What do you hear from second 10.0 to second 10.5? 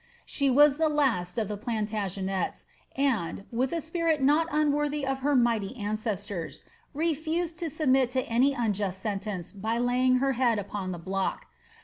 ing her